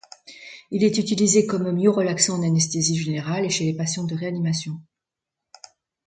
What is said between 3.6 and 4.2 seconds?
les patients de